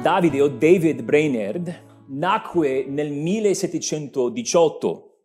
[0.00, 5.18] Davide o David Brainerd nacque nel 1718.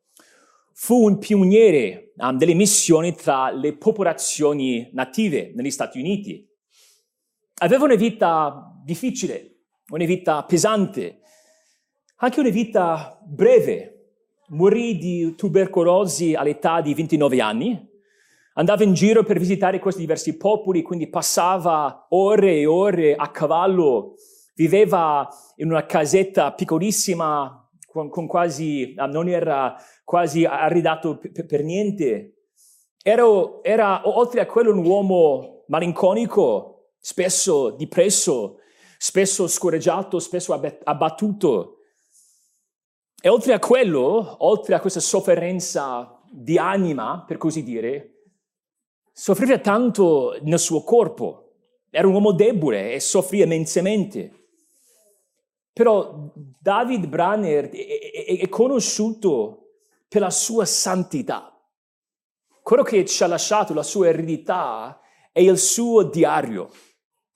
[0.73, 6.45] Fu un pioniere um, delle missioni tra le popolazioni native negli Stati Uniti.
[7.59, 9.59] Aveva una vita difficile,
[9.91, 11.21] una vita pesante,
[12.17, 14.09] anche una vita breve.
[14.49, 17.89] Morì di tubercolosi all'età di 29 anni.
[18.55, 24.15] Andava in giro per visitare questi diversi popoli, quindi passava ore e ore a cavallo
[24.55, 25.27] Viveva
[25.57, 32.47] in una casetta piccolissima, con, con quasi, ah, non era quasi arridato p- per niente.
[33.01, 33.23] Era,
[33.61, 38.59] era, oltre a quello, un uomo malinconico, spesso depresso,
[38.97, 41.77] spesso scorreggiato, spesso abbattuto.
[43.21, 48.23] E oltre a quello, oltre a questa sofferenza di anima, per così dire,
[49.11, 51.53] soffriva tanto nel suo corpo.
[51.89, 54.44] Era un uomo debole e soffriva immensamente.
[55.75, 59.71] Però David Branner è, è conosciuto
[60.07, 61.53] per la sua santità.
[62.63, 65.01] Quello che ci ha lasciato, la sua eredità,
[65.33, 66.69] è il suo diario.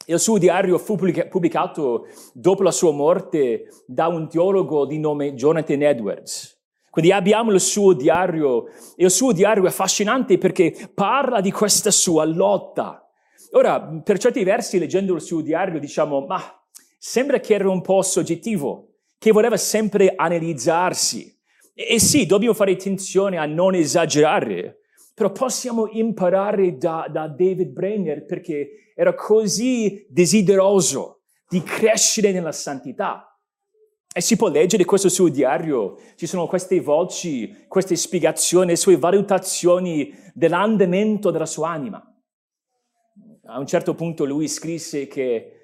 [0.05, 5.81] Il suo diario fu pubblicato dopo la sua morte da un teologo di nome Jonathan
[5.81, 6.57] Edwards.
[6.89, 11.91] Quindi abbiamo il suo diario e il suo diario è affascinante perché parla di questa
[11.91, 13.05] sua lotta.
[13.51, 16.58] Ora, per certi versi, leggendo il suo diario, diciamo, ma
[17.00, 21.36] sembra che era un po' soggettivo, che voleva sempre analizzarsi.
[21.73, 24.81] E, sì, dobbiamo fare attenzione a non esagerare,
[25.14, 33.23] però possiamo imparare da, da David Brainerd perché era così desideroso di crescere nella santità.
[34.11, 38.97] E si può leggere questo suo diario, ci sono queste voci, queste spiegazioni, le sue
[38.97, 42.03] valutazioni dell'andamento della sua anima.
[43.45, 45.58] A un certo punto lui scrisse che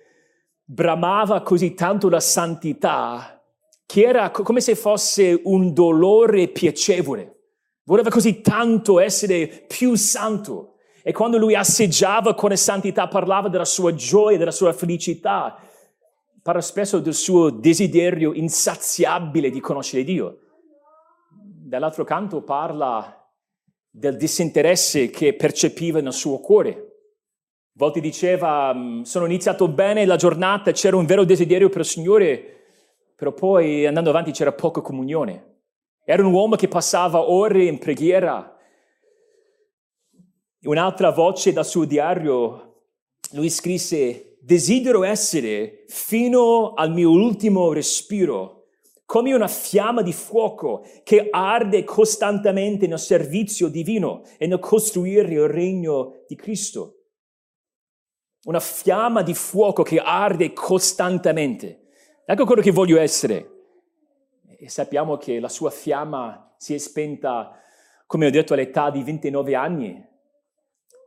[0.65, 3.39] bramava così tanto la santità
[3.85, 7.33] che era come se fosse un dolore piacevole.
[7.83, 10.77] Voleva così tanto essere più santo.
[11.03, 15.55] E quando lui assaggiava con la santità, parlava della sua gioia, della sua felicità.
[16.41, 20.39] Parla spesso del suo desiderio insaziabile di conoscere Dio.
[21.31, 23.23] Dall'altro canto parla
[23.87, 26.94] del disinteresse che percepiva nel suo cuore.
[27.75, 31.85] A volte diceva, mm, sono iniziato bene la giornata, c'era un vero desiderio per il
[31.85, 32.63] Signore,
[33.17, 35.57] però poi andando avanti c'era poca comunione.
[36.05, 38.57] Era un uomo che passava ore in preghiera.
[40.61, 42.83] Un'altra voce dal suo diario,
[43.31, 48.67] lui scrisse, desidero essere fino al mio ultimo respiro
[49.05, 55.49] come una fiamma di fuoco che arde costantemente nel servizio divino e nel costruire il
[55.49, 56.94] regno di Cristo
[58.45, 61.87] una fiamma di fuoco che arde costantemente.
[62.25, 63.51] Ecco quello che voglio essere.
[64.57, 67.59] E sappiamo che la sua fiamma si è spenta,
[68.05, 70.03] come ho detto, all'età di 29 anni.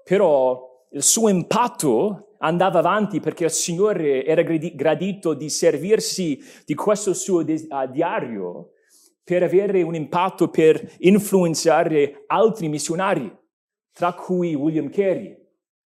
[0.04, 7.12] Però il suo impatto andava avanti perché il Signore era gradito di servirsi di questo
[7.14, 8.72] suo diario
[9.22, 13.30] per avere un impatto, per influenzare altri missionari,
[13.92, 15.37] tra cui William Carey.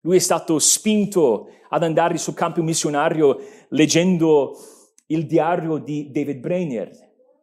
[0.06, 3.41] Lui è stato spinto ad andare sul campo missionario
[3.71, 4.56] leggendo
[5.06, 6.94] il diario di David Brainerd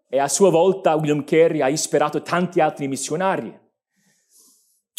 [0.07, 3.53] e a sua volta William Carey ha ispirato tanti altri missionari.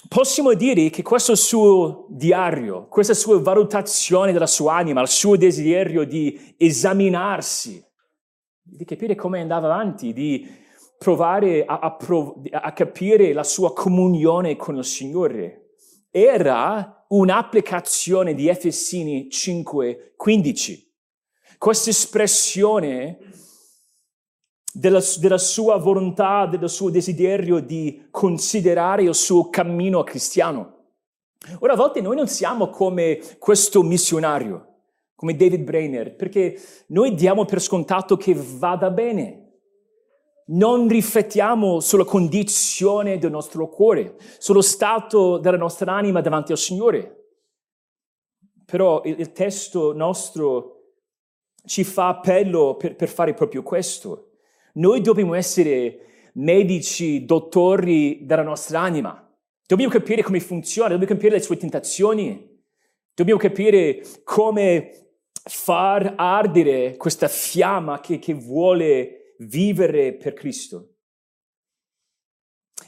[0.07, 6.05] Possiamo dire che questo suo diario, questa sua valutazione della sua anima, il suo desiderio
[6.05, 7.83] di esaminarsi,
[8.61, 10.47] di capire come andava avanti, di
[10.99, 11.97] provare a, a,
[12.61, 15.77] a capire la sua comunione con il Signore,
[16.11, 20.83] era un'applicazione di Efesini 5:15.
[21.59, 23.19] Questa espressione
[24.73, 30.73] della, della, sua volontà, del suo desiderio di considerare il suo cammino cristiano.
[31.61, 34.79] Ora, a volte noi non siamo come questo missionario,
[35.15, 39.44] come David Brainerd, perché noi diamo per scontato che vada bene
[40.47, 47.31] non riflettiamo sulla condizione del nostro cuore, sullo stato della nostra anima davanti al Signore.
[48.65, 50.71] Però il, il testo nostro
[51.65, 54.33] ci fa appello per, per fare proprio questo.
[54.75, 59.21] Noi dobbiamo essere medici, dottori della nostra anima.
[59.67, 62.63] Dobbiamo capire come funziona, dobbiamo capire le sue tentazioni,
[63.15, 65.05] dobbiamo capire come
[65.43, 70.95] far ardere questa fiamma che, che vuole vivere per Cristo.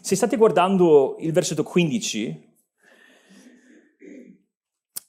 [0.01, 2.55] Se state guardando il versetto 15,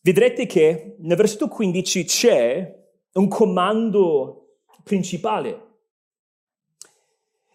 [0.01, 5.66] vedrete che nel versetto 15 c'è un comando principale.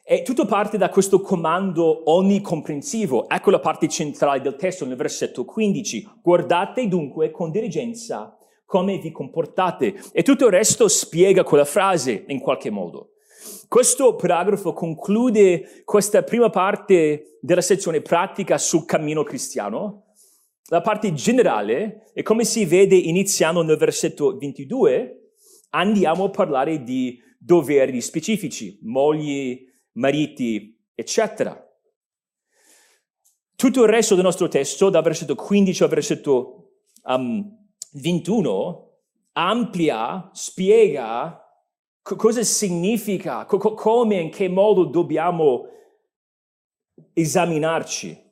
[0.05, 3.29] E tutto parte da questo comando onnicomprensivo.
[3.29, 6.19] Ecco la parte centrale del testo nel versetto 15.
[6.21, 8.37] Guardate dunque con diligenza
[8.67, 9.95] come vi comportate.
[10.13, 13.13] E tutto il resto spiega quella frase in qualche modo.
[13.69, 20.15] Questo paragrafo conclude questa prima parte della sezione pratica sul cammino cristiano.
[20.67, 25.33] La parte generale, e come si vede iniziando nel versetto 22,
[25.71, 31.59] andiamo a parlare di doveri specifici, mogli, mariti, eccetera.
[33.57, 36.73] Tutto il resto del nostro testo, dal versetto 15 al versetto
[37.05, 38.91] um, 21,
[39.33, 41.42] amplia, spiega
[42.03, 45.69] co- cosa significa, co- come, in che modo dobbiamo
[47.15, 48.31] esaminarci.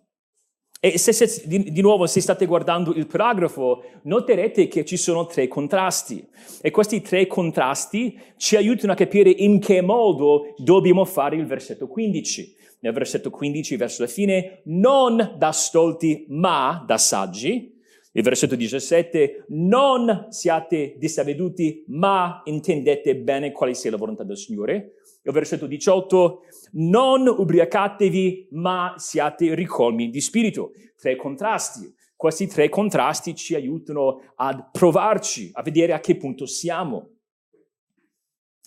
[0.82, 5.26] E se, se, di, di, nuovo, se state guardando il paragrafo, noterete che ci sono
[5.26, 6.26] tre contrasti.
[6.62, 11.87] E questi tre contrasti ci aiutano a capire in che modo dobbiamo fare il versetto
[11.87, 12.56] 15.
[12.81, 17.78] Nel versetto 15, verso la fine, non da stolti, ma da saggi.
[18.12, 24.94] Il versetto 17, non siate disavveduti, ma intendete bene quale sia la volontà del Signore.
[25.22, 26.40] Il versetto 18,
[26.72, 30.72] non ubriacatevi, ma siate ricolmi di spirito.
[30.96, 31.94] Tre contrasti.
[32.16, 37.10] Questi tre contrasti ci aiutano a provarci, a vedere a che punto siamo.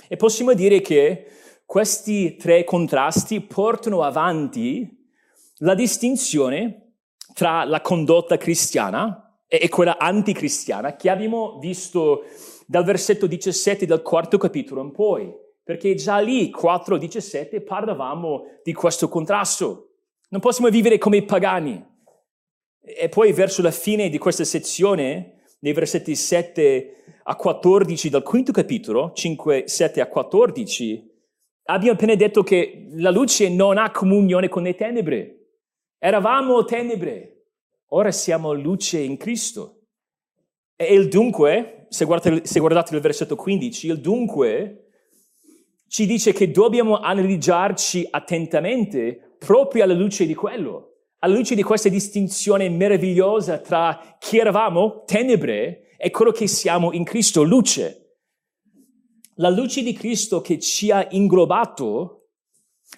[0.07, 1.25] E possiamo dire che
[1.65, 4.89] questi tre contrasti portano avanti
[5.57, 6.93] la distinzione
[7.33, 9.22] tra la condotta cristiana
[9.59, 12.23] e quella anticristiana che abbiamo visto
[12.65, 15.31] dal versetto 17 del quarto capitolo in poi,
[15.63, 19.89] perché già lì, 4-17, parlavamo di questo contrasto.
[20.29, 21.85] Non possiamo vivere come i pagani.
[22.83, 28.51] E poi verso la fine di questa sezione, nei versetti 7 a 14 del quinto
[28.51, 31.11] capitolo, 5, 7 a 14,
[31.65, 35.37] abbiamo appena detto che la luce non ha comunione con le tenebre.
[35.99, 37.42] Eravamo tenebre,
[37.93, 39.81] ora siamo luce in Cristo.
[40.75, 44.87] E il dunque, se guardate, se guardate il versetto 15, il dunque
[45.87, 51.89] ci dice che dobbiamo analizzarci attentamente proprio alla luce di quello, alla luce di questa
[51.89, 58.17] distinzione meravigliosa tra chi eravamo, tenebre, e quello che siamo in Cristo, luce.
[59.35, 62.29] La luce di Cristo che ci ha inglobato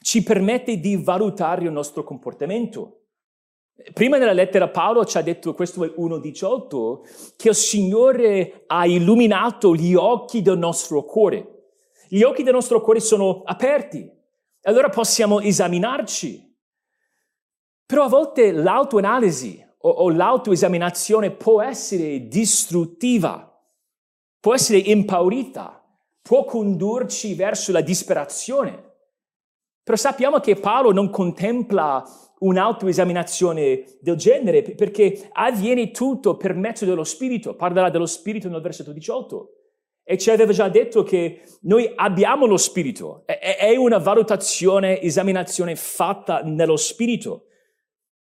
[0.02, 3.05] ci permette di valutare il nostro comportamento.
[3.94, 9.76] Prima nella lettera Paolo ci ha detto, questo è 1.18, che il Signore ha illuminato
[9.76, 11.74] gli occhi del nostro cuore.
[12.08, 14.10] Gli occhi del nostro cuore sono aperti.
[14.62, 16.56] Allora possiamo esaminarci.
[17.86, 23.62] Però a volte l'autoanalisi o, o l'autoesaminazione può essere distruttiva,
[24.40, 25.84] può essere impaurita,
[26.22, 28.94] può condurci verso la disperazione.
[29.84, 32.04] Però sappiamo che Paolo non contempla
[32.40, 37.56] un'autoesaminazione del genere perché avviene tutto per mezzo dello Spirito.
[37.56, 39.50] Parlerà dello Spirito nel versetto 18.
[40.04, 43.24] E ci aveva già detto che noi abbiamo lo Spirito.
[43.26, 47.46] È una valutazione, esaminazione fatta nello Spirito.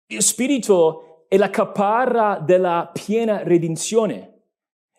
[0.07, 4.31] Il Spirito è la caparra della piena redenzione.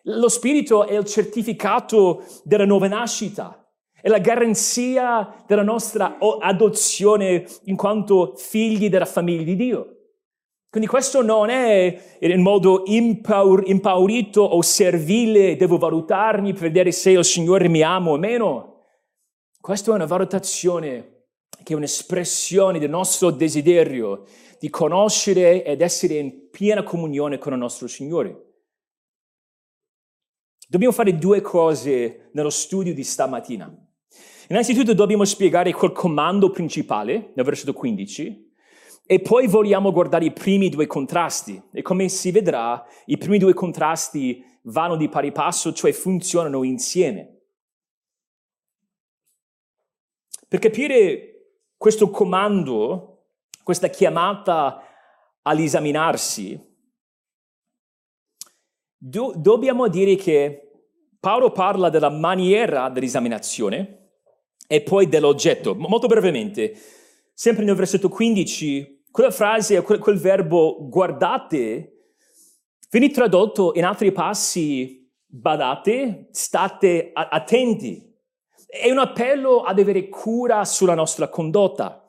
[0.03, 3.66] Lo Spirito è il certificato della nuova nascita.
[3.99, 9.97] È la garanzia della nostra adozione in quanto figli della famiglia di Dio.
[10.69, 17.11] Quindi questo non è in modo impaur- impaurito o servile, devo valutarmi per vedere se
[17.11, 18.83] il Signore mi ama o meno.
[19.59, 21.25] Questa è una valutazione
[21.63, 24.25] che è un'espressione del nostro desiderio
[24.59, 28.43] di conoscere ed essere in piena comunione con il nostro Signore.
[30.67, 33.86] Dobbiamo fare due cose nello studio di stamattina.
[34.49, 38.53] Innanzitutto dobbiamo spiegare quel comando principale, nel versetto 15,
[39.05, 41.61] e poi vogliamo guardare i primi due contrasti.
[41.71, 47.41] E come si vedrà, i primi due contrasti vanno di pari passo, cioè funzionano insieme.
[50.47, 53.25] Per capire questo comando,
[53.63, 54.81] questa chiamata
[55.41, 56.57] all'esaminarsi,
[58.95, 60.61] do- dobbiamo dire che
[61.19, 64.06] Paolo parla della maniera dell'esaminazione,
[64.67, 65.73] e poi dell'oggetto.
[65.73, 66.77] Molto brevemente,
[67.33, 71.93] sempre nel versetto 15, quella frase, quel, quel verbo guardate,
[72.89, 78.03] viene tradotto in altri passi badate, state attenti.
[78.65, 82.03] È un appello ad avere cura sulla nostra condotta.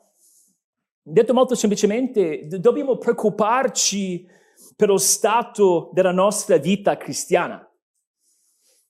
[1.01, 4.27] Detto molto semplicemente, dobbiamo preoccuparci
[4.75, 7.68] per lo stato della nostra vita cristiana.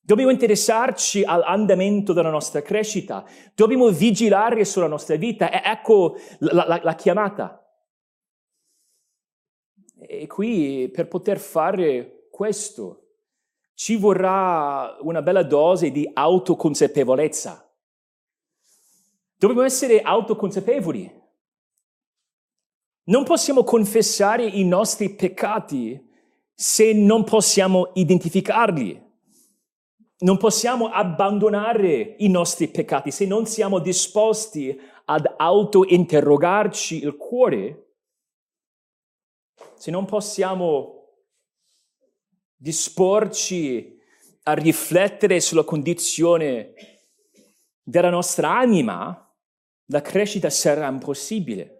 [0.09, 3.23] Dobbiamo interessarci all'andamento della nostra crescita,
[3.53, 5.51] dobbiamo vigilare sulla nostra vita.
[5.51, 7.63] E ecco la, la, la chiamata.
[9.99, 13.09] E qui per poter fare questo
[13.75, 17.71] ci vorrà una bella dose di autoconsapevolezza.
[19.37, 21.21] Dobbiamo essere autoconsapevoli.
[23.03, 26.03] Non possiamo confessare i nostri peccati
[26.51, 29.08] se non possiamo identificarli.
[30.21, 37.93] Non possiamo abbandonare i nostri peccati se non siamo disposti ad auto-interrogarci il cuore,
[39.75, 40.99] se non possiamo
[42.53, 43.97] disporci
[44.43, 46.73] a riflettere sulla condizione
[47.81, 49.33] della nostra anima,
[49.85, 51.75] la crescita sarà impossibile.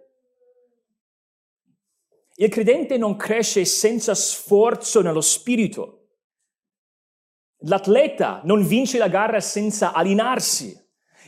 [2.36, 5.99] Il credente non cresce senza sforzo nello spirito.
[7.64, 10.78] L'atleta non vince la gara senza allenarsi.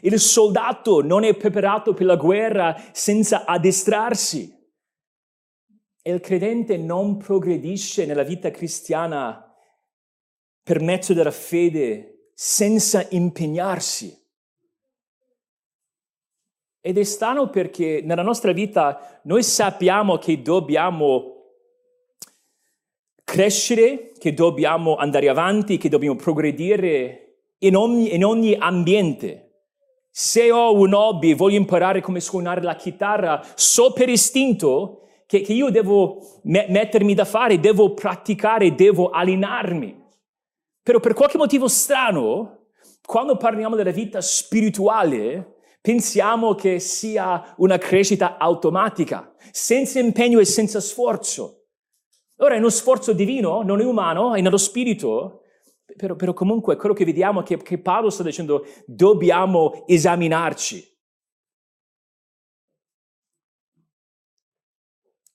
[0.00, 4.60] Il soldato non è preparato per la guerra senza addestrarsi.
[6.02, 9.46] E il credente non progredisce nella vita cristiana
[10.62, 14.20] per mezzo della fede senza impegnarsi.
[16.80, 21.31] Ed è strano perché nella nostra vita noi sappiamo che dobbiamo
[23.32, 29.70] crescere, che dobbiamo andare avanti, che dobbiamo progredire in ogni, in ogni ambiente.
[30.10, 35.40] Se ho un hobby e voglio imparare come suonare la chitarra, so per istinto che,
[35.40, 39.98] che io devo me- mettermi da fare, devo praticare, devo allenarmi.
[40.82, 42.66] Però per qualche motivo strano,
[43.02, 50.80] quando parliamo della vita spirituale, pensiamo che sia una crescita automatica, senza impegno e senza
[50.80, 51.61] sforzo.
[52.42, 55.42] Ora è uno sforzo divino, non è umano, è nello spirito,
[55.96, 60.90] però, però comunque quello che vediamo è che, che Paolo sta dicendo dobbiamo esaminarci.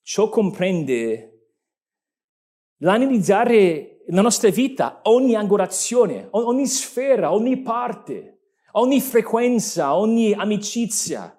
[0.02, 1.52] Ciò comprende
[2.78, 8.38] l'analizzare la nostra vita, ogni angolazione, ogni sfera, ogni parte
[8.78, 11.34] ogni frequenza, ogni amicizia.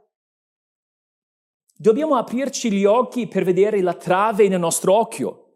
[1.76, 5.47] Dobbiamo aprirci gli occhi per vedere la trave nel nostro occhio.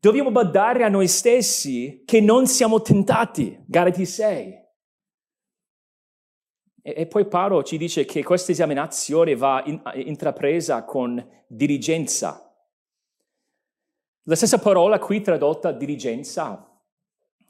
[0.00, 3.58] Dobbiamo badare a noi stessi che non siamo tentati.
[3.66, 4.66] Galati 6.
[6.82, 12.44] E, e poi Paolo ci dice che questa esaminazione va in, intrapresa con diligenza.
[14.22, 16.80] La stessa parola qui tradotta diligenza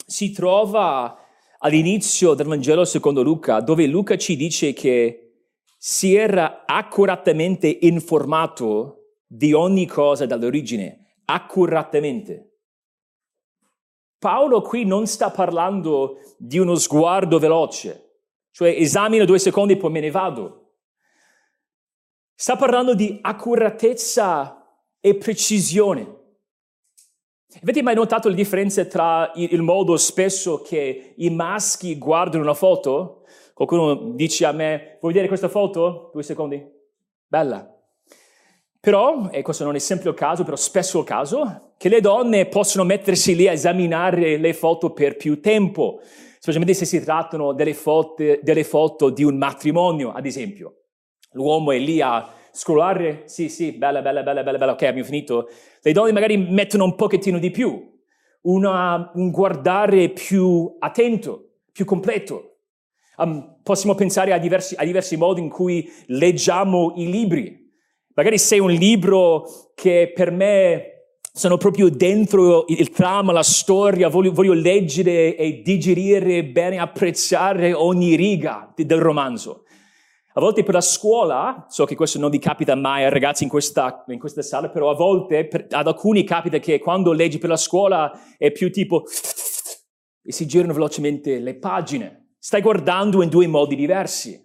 [0.07, 1.19] si trova
[1.59, 5.25] all'inizio del Vangelo secondo Luca, dove Luca ci dice che
[5.77, 12.45] si era accuratamente informato di ogni cosa dall'origine, accuratamente.
[14.19, 19.91] Paolo qui non sta parlando di uno sguardo veloce, cioè esamino due secondi e poi
[19.91, 20.73] me ne vado.
[22.35, 26.17] Sta parlando di accuratezza e precisione.
[27.63, 33.25] Avete mai notato le differenze tra il modo spesso che i maschi guardano una foto?
[33.55, 36.11] Qualcuno dice a me, vuoi vedere questa foto?
[36.13, 36.65] Due secondi.
[37.27, 37.78] Bella.
[38.89, 42.01] Però, e questo non è sempre il caso, però spesso è il caso, che le
[42.01, 46.01] donne possono mettersi lì a esaminare le foto per più tempo,
[46.39, 50.85] specialmente se si trattano delle foto, delle foto di un matrimonio, ad esempio.
[51.33, 55.51] L'uomo è lì a scrollare, sì, sì, bella, bella, bella, bella, bella, ok, abbiamo finito.
[55.83, 57.95] Le donne magari mettono un pochettino di più,
[58.45, 62.61] una, un guardare più attento, più completo.
[63.19, 67.67] Um, possiamo pensare a diversi, a diversi modi in cui leggiamo i libri.
[68.19, 74.09] Magari se è un libro che per me sono proprio dentro il trama, la storia,
[74.09, 79.63] voglio, voglio, leggere e digerire bene, apprezzare ogni riga del romanzo.
[80.33, 83.49] A volte per la scuola, so che questo non vi capita mai ai ragazzi in
[83.49, 87.51] questa, in questa sala, però a volte per, ad alcuni capita che quando leggi per
[87.51, 89.05] la scuola è più tipo
[90.25, 92.31] e si girano velocemente le pagine.
[92.37, 94.45] Stai guardando in due modi diversi.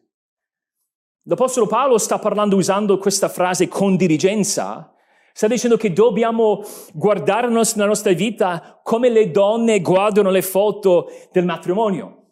[1.23, 4.93] L'Apostolo Paolo sta parlando usando questa frase con diligenza.
[5.33, 6.63] Sta dicendo che dobbiamo
[6.93, 12.23] guardare la nostra vita come le donne guardano le foto del matrimonio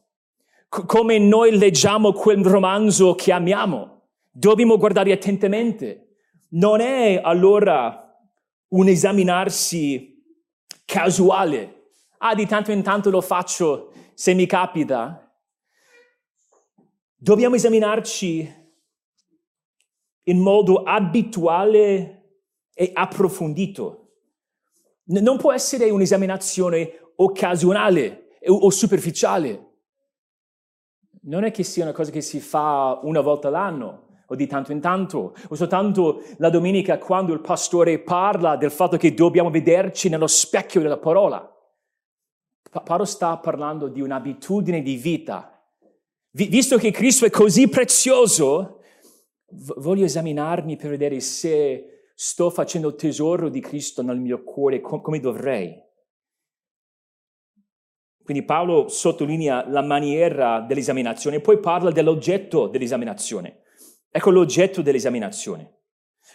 [0.85, 4.03] come noi leggiamo quel romanzo che amiamo.
[4.31, 6.15] Dobbiamo guardare attentamente.
[6.51, 8.17] Non è allora
[8.69, 10.23] un esaminarsi
[10.85, 11.89] casuale.
[12.19, 15.29] Ah, di tanto in tanto lo faccio se mi capita.
[17.17, 18.60] Dobbiamo esaminarci
[20.23, 22.21] in modo abituale
[22.73, 23.97] e approfondito.
[25.05, 29.69] Non può essere un'esaminazione occasionale o superficiale.
[31.23, 34.71] Non è che sia una cosa che si fa una volta l'anno o di tanto
[34.71, 40.07] in tanto, o soltanto la domenica quando il pastore parla del fatto che dobbiamo vederci
[40.07, 41.45] nello specchio della parola.
[42.79, 45.61] Paolo sta parlando di un'abitudine di vita.
[46.31, 48.80] visto che Cristo è così prezioso,
[49.77, 55.89] voglio esaminarmi per vedere se sto facendo tesoro di Cristo nel mio cuore come dovrei.
[58.23, 63.63] Quindi Paolo sottolinea la maniera dell'esaminazione e poi parla dell'oggetto dell'esaminazione.
[64.09, 65.79] Ecco l'oggetto dell'esaminazione.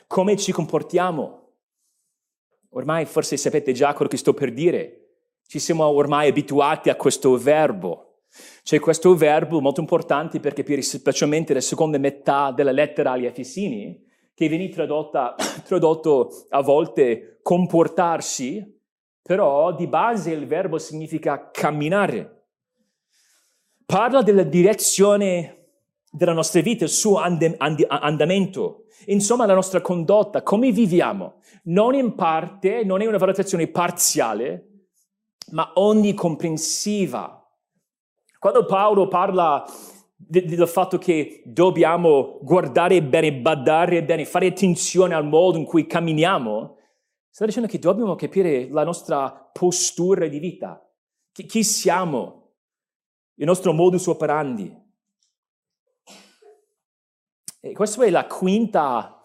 [0.07, 1.53] Come ci comportiamo?
[2.71, 5.03] Ormai forse sapete già quello che sto per dire.
[5.47, 8.06] Ci siamo ormai abituati a questo verbo.
[8.63, 14.05] C'è questo verbo molto importante per capire specialmente la seconda metà della lettera agli Efesini,
[14.35, 18.75] che viene tradotta, tradotto a volte comportarsi,
[19.23, 22.33] però di base il verbo significa camminare.
[23.85, 25.57] Parla della direzione
[26.11, 31.41] della nostra vita, il suo and- and- andamento, insomma la nostra condotta, come viviamo.
[31.65, 34.89] Non in parte, non è una valutazione parziale,
[35.51, 37.46] ma onnicomprensiva.
[38.47, 39.69] Quando Paolo parla
[40.15, 46.77] del fatto che dobbiamo guardare bene, badare bene, fare attenzione al modo in cui camminiamo,
[47.29, 50.81] Sta dicendo che dobbiamo capire la nostra postura di vita,
[51.33, 52.53] chi, siamo,
[53.35, 54.73] il nostro modus operandi.
[57.59, 59.23] E questa è la quinta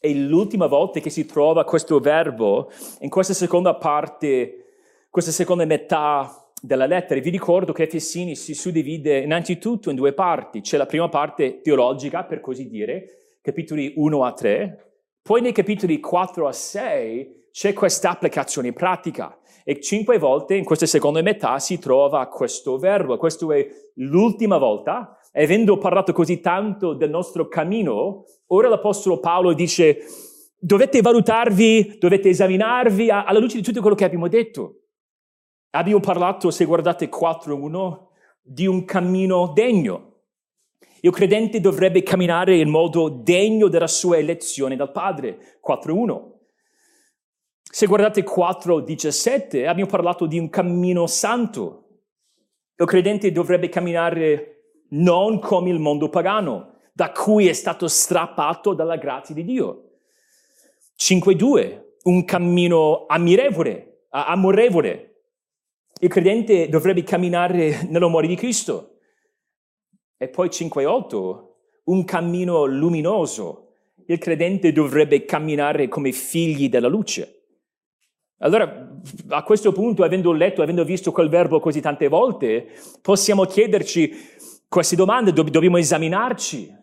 [0.00, 4.76] e l'ultima volta che si trova questo verbo in questa seconda parte,
[5.10, 7.20] questa seconda metà della lettera.
[7.20, 10.60] Vi ricordo che Efesini si suddivide innanzitutto in due parti.
[10.60, 14.92] C'è la prima parte teologica, per così dire, capitoli 1 a 3,
[15.22, 20.86] poi nei capitoli 4 a 6 c'è questa applicazione pratica e cinque volte in questa
[20.86, 23.16] seconda metà si trova questo verbo.
[23.16, 23.66] Questa è
[23.96, 25.18] l'ultima volta.
[25.32, 29.98] Avendo parlato così tanto del nostro cammino, ora l'Apostolo Paolo dice
[30.58, 34.81] dovete valutarvi, dovete esaminarvi alla luce di tutto quello che abbiamo detto.
[35.74, 38.08] Abbiamo parlato, se guardate 4.1,
[38.42, 40.10] di un cammino degno.
[41.00, 45.58] Il credente dovrebbe camminare in modo degno della sua elezione dal Padre.
[45.66, 46.30] 4.1.
[47.62, 52.02] Se guardate 4.17 abbiamo parlato di un cammino santo.
[52.76, 58.96] Il credente dovrebbe camminare non come il mondo pagano, da cui è stato strappato dalla
[58.96, 59.92] grazia di Dio.
[60.98, 65.11] 5.2, un cammino ammirevole, amorevole.
[66.02, 68.96] Il credente dovrebbe camminare nell'amore di Cristo.
[70.16, 71.44] E poi 5.8,
[71.84, 73.74] un cammino luminoso.
[74.06, 77.44] Il credente dovrebbe camminare come figli della luce.
[78.38, 82.66] Allora, a questo punto, avendo letto, avendo visto quel verbo così tante volte,
[83.00, 84.12] possiamo chiederci
[84.66, 86.76] queste domande, do- dobbiamo esaminarci.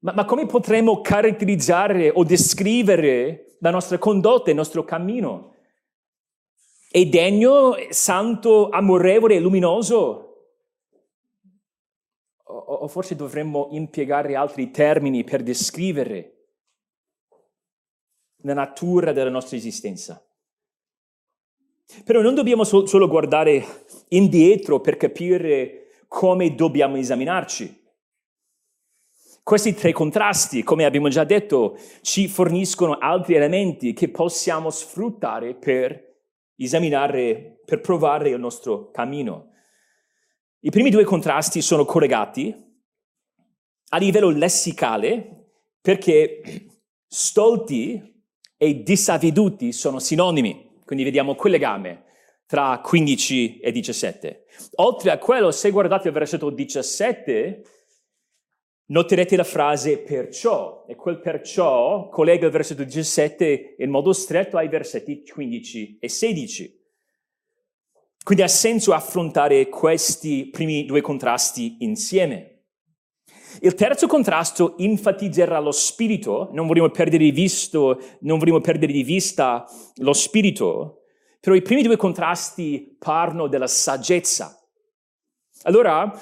[0.00, 5.54] Ma, ma come potremmo caratterizzare o descrivere la nostra condotta, il nostro cammino?
[6.96, 10.54] È degno, santo, amorevole, luminoso?
[12.44, 16.46] O, o forse dovremmo impiegare altri termini per descrivere
[18.44, 20.26] la natura della nostra esistenza?
[22.02, 23.62] Però non dobbiamo so- solo guardare
[24.08, 27.88] indietro per capire come dobbiamo esaminarci.
[29.42, 36.05] Questi tre contrasti, come abbiamo già detto, ci forniscono altri elementi che possiamo sfruttare per
[36.64, 39.52] esaminare, per provare il nostro cammino.
[40.60, 42.54] I primi due contrasti sono collegati
[43.88, 45.48] a livello lessicale
[45.80, 46.66] perché
[47.06, 48.22] stolti
[48.56, 50.80] e disavveduti sono sinonimi.
[50.84, 52.04] Quindi vediamo quel legame
[52.46, 54.44] tra 15 e 17.
[54.76, 57.62] Oltre a quello, se guardate il versetto 17,
[58.86, 64.68] noterete la frase perciò, e quel perciò collega il versetto 17 in modo stretto ai
[64.68, 66.84] versetti 15 e 16.
[68.22, 72.64] Quindi ha senso affrontare questi primi due contrasti insieme.
[73.60, 79.02] Il terzo contrasto enfatizzerà lo spirito, non vogliamo perdere di, visto, non vogliamo perdere di
[79.02, 79.64] vista
[79.96, 81.04] lo spirito,
[81.40, 84.60] però i primi due contrasti parlano della saggezza.
[85.62, 86.12] Allora,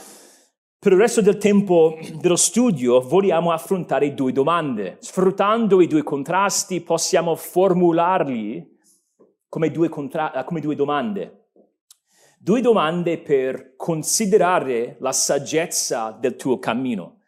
[0.85, 4.99] per il resto del tempo dello studio vogliamo affrontare due domande.
[5.01, 8.81] Sfruttando i due contrasti possiamo formularli
[9.49, 11.47] come due, contra- come due domande.
[12.39, 17.23] Due domande per considerare la saggezza del tuo cammino.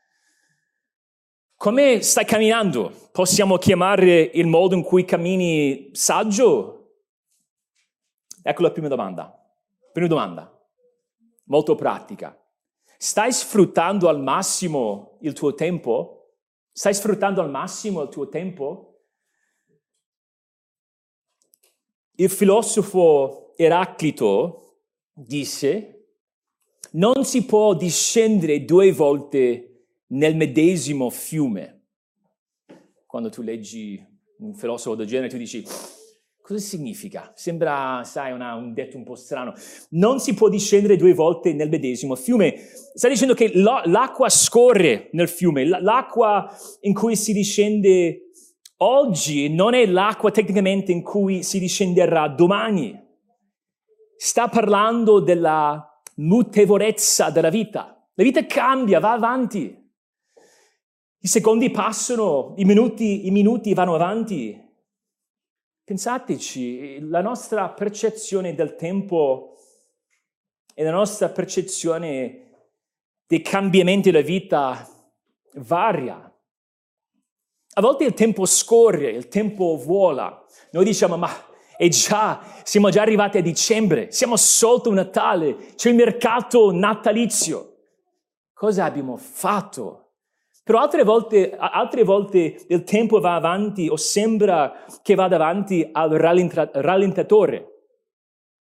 [1.56, 2.92] Come stai camminando?
[3.10, 6.98] Possiamo chiamare il modo in cui cammini saggio?
[8.42, 9.34] Ecco la prima domanda.
[9.94, 10.52] Prima domanda.
[11.44, 12.38] molto pratica.
[12.98, 16.34] Stai sfruttando al massimo il tuo tempo?
[16.72, 19.00] Stai sfruttando al massimo il tuo tempo?
[22.16, 24.80] Il filosofo Eraclito
[25.12, 26.08] disse,
[26.92, 31.88] non si può discendere due volte nel medesimo fiume.
[33.04, 34.02] Quando tu leggi
[34.38, 35.64] un filosofo del genere, tu dici,
[36.46, 37.32] cosa significa?
[37.34, 39.52] Sembra, sai, una, un detto un po' strano.
[39.90, 42.54] Non si può discendere due volte nel medesimo fiume.
[42.94, 46.48] Sta dicendo che l'acqua scorre nel fiume, l'acqua
[46.82, 48.30] in cui si discende
[48.76, 52.96] oggi non è l'acqua tecnicamente in cui si discenderà domani.
[54.16, 58.08] Sta parlando della mutevolezza della vita.
[58.14, 59.84] La vita cambia, va avanti.
[61.18, 64.62] I secondi passano, i minuti, i minuti vanno avanti.
[65.86, 69.54] Pensateci, la nostra percezione del tempo
[70.74, 72.70] e la nostra percezione
[73.24, 74.84] dei cambiamenti della vita
[75.54, 76.16] varia.
[77.74, 80.44] A volte il tempo scorre, il tempo vola.
[80.72, 81.30] Noi diciamo, ma
[81.76, 87.76] è già, siamo già arrivati a dicembre, siamo sotto Natale, c'è il mercato natalizio.
[88.52, 90.05] Cosa abbiamo fatto?
[90.66, 96.10] Però altre volte, altre volte il tempo va avanti o sembra che vada avanti al
[96.10, 97.84] rallentatore.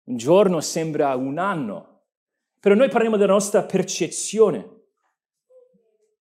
[0.06, 2.06] Un giorno sembra un anno.
[2.60, 4.68] Però noi parliamo della nostra percezione.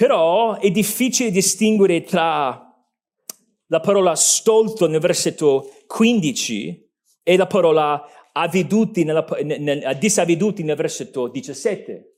[0.00, 2.74] Però è difficile distinguere tra
[3.66, 6.90] la parola stolto nel versetto 15
[7.22, 12.14] e la parola avveduti nella, nel, disavveduti nel versetto 17.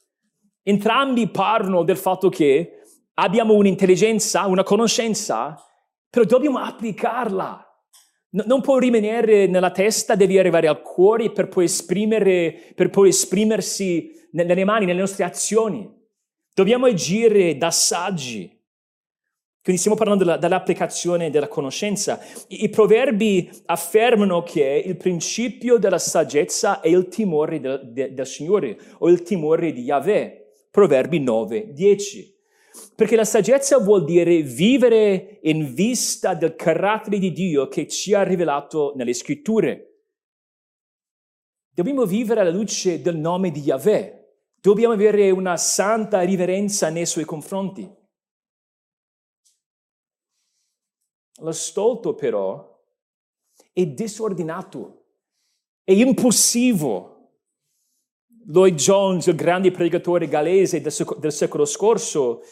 [0.63, 2.83] Entrambi parlano del fatto che
[3.15, 5.61] abbiamo un'intelligenza, una conoscenza
[6.09, 7.67] però dobbiamo applicarla.
[8.29, 13.09] No, non può rimanere nella testa, devi arrivare al cuore per poi, esprimere, per poi
[13.09, 16.02] esprimersi nelle mani, nelle nostre azioni.
[16.55, 18.61] Dobbiamo agire da saggi.
[19.63, 22.21] Quindi stiamo parlando della, dell'applicazione della conoscenza.
[22.49, 28.27] I, I, proverbi affermano che il principio della saggezza è il timore del, del, del
[28.27, 30.41] Signore o il timore di Yahweh.
[30.71, 32.37] Proverbi 9, 10.
[32.97, 38.23] Perché la saggezza vuol dire vivere in vista del carattere di Dio che ci ha
[38.23, 40.01] rivelato nelle scritture.
[41.73, 44.22] Dobbiamo vivere alla luce del nome di Yahweh.
[44.63, 47.93] Dobbiamo avere una santa riverenza nei suoi confronti.
[51.41, 52.81] Lo stolto però
[53.73, 55.07] è disordinato,
[55.83, 57.09] è impulsivo.
[58.47, 62.43] Lloyd Jones, il grande predicatore gallese del, del secolo scorso,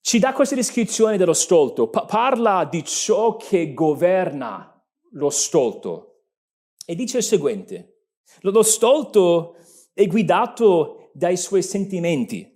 [0.00, 4.72] ci dà questa descrizione dello stolto, pa- parla di ciò che governa
[5.14, 6.26] lo stolto
[6.84, 8.10] e dice il seguente,
[8.42, 9.56] lo stolto
[9.96, 12.46] è guidato dai suoi sentimenti,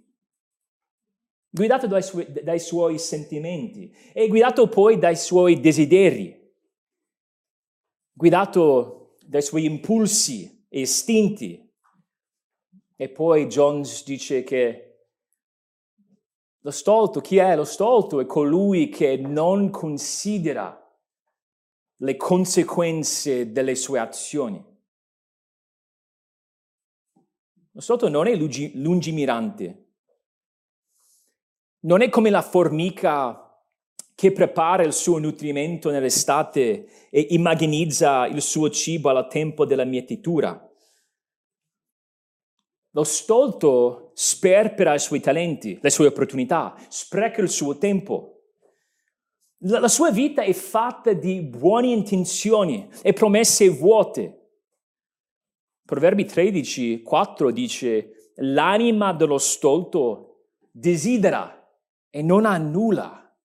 [1.49, 6.39] guidato dai, su- dai suoi sentimenti, è guidato poi dai suoi desideri,
[8.13, 11.67] guidato dai suoi impulsi e istinti.
[12.95, 15.07] E poi Jones dice che
[16.63, 18.21] Lo stolto, chi è lo stolto?
[18.21, 20.79] È colui che non considera
[22.03, 24.70] le conseguenze delle sue azioni.
[27.73, 29.87] Lo stolto non è lungimirante,
[31.81, 33.51] non è come la formica
[34.15, 40.69] che prepara il suo nutrimento nell'estate e immaginizza il suo cibo al tempo della mietitura.
[42.91, 48.43] Lo stolto sperpera i suoi talenti, le sue opportunità, spreca il suo tempo.
[49.59, 54.40] La, la sua vita è fatta di buone intenzioni e promesse vuote.
[55.91, 61.69] Proverbi 13, 4 dice, l'anima dello stolto desidera
[62.09, 63.37] e non ha nulla.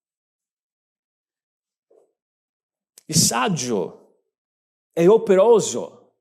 [3.06, 4.20] Il saggio
[4.92, 6.18] è operoso,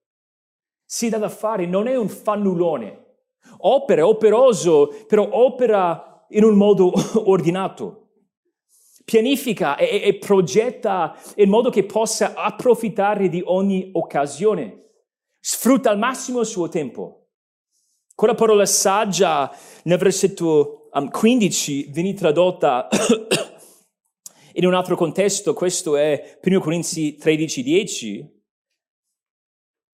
[0.84, 3.18] si dà da fare, non è un fannulone.
[3.60, 6.92] Opera, è operoso, però opera in un modo
[7.30, 8.14] ordinato.
[9.06, 14.85] Pianifica e, e progetta in modo che possa approfittare di ogni occasione.
[15.48, 17.28] Sfrutta al massimo il suo tempo.
[18.16, 22.88] Con la parola saggia nel versetto 15 viene tradotta
[24.54, 28.28] in un altro contesto, questo è 1 Corinzi 13:10,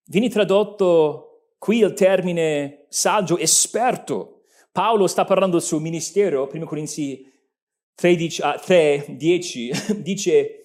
[0.06, 4.44] viene tradotto qui il termine saggio, esperto.
[4.72, 7.30] Paolo sta parlando del suo ministero, 1 Corinzi
[7.96, 10.61] 13, uh, 3, 10, dice,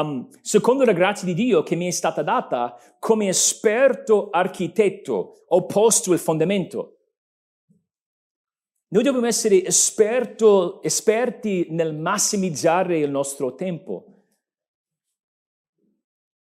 [0.00, 5.66] um, secondo la grazia di Dio che mi è stata data, come esperto architetto ho
[5.66, 6.94] posto il fondamento.
[8.90, 14.14] Noi dobbiamo essere esperto, esperti nel massimizzare il nostro tempo.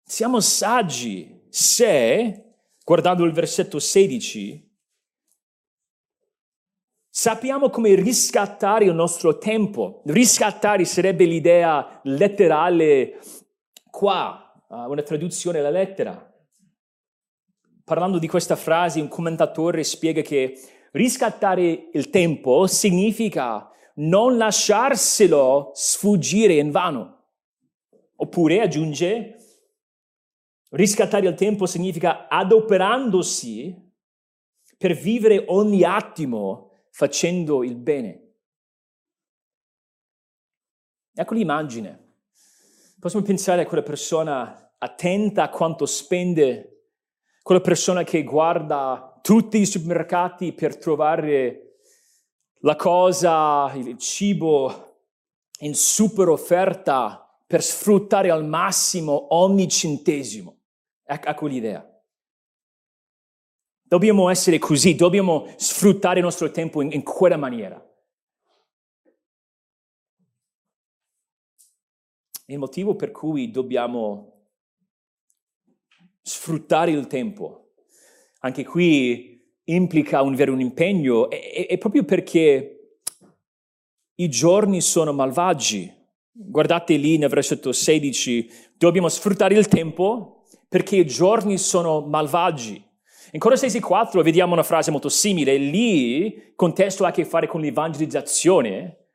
[0.02, 4.73] Siamo saggi se, guardando il versetto 16,
[7.16, 10.02] sappiamo come riscattare il nostro tempo.
[10.06, 13.20] Riscattare sarebbe l'idea letterale
[13.88, 16.34] qua, una traduzione alla lettera.
[17.84, 20.58] Parlando di questa frase, un commentatore spiega che
[20.94, 27.30] Riscattare il tempo significa non lasciarselo sfuggire in vano.
[28.14, 29.34] Oppure, aggiunge,
[30.70, 33.92] riscattare il tempo significa adoperandosi
[34.78, 36.63] per vivere ogni attimo
[36.94, 38.22] facendo il bene.
[41.12, 42.14] Ecco l'immagine.
[43.00, 46.90] Possiamo pensare a quella persona attenta a quanto spende,
[47.42, 51.78] quella persona che guarda tutti i supermercati per trovare
[52.60, 55.00] la cosa, il cibo
[55.58, 60.58] in super offerta per sfruttare al massimo ogni centesimo.
[61.04, 61.93] Ecco l'idea.
[63.94, 67.80] Dobbiamo essere così, dobbiamo sfruttare il nostro tempo in, in quella maniera.
[72.46, 74.48] Il motivo per cui dobbiamo
[76.22, 77.64] sfruttare il tempo
[78.40, 82.98] anche qui implica un vero impegno, è, è proprio perché
[84.16, 85.88] i giorni sono malvagi.
[86.32, 92.84] Guardate lì nel versetto 16, dobbiamo sfruttare il tempo perché i giorni sono malvagi.
[93.34, 97.48] In Colossesi 4 vediamo una frase molto simile, lì il contesto ha a che fare
[97.48, 99.08] con l'evangelizzazione.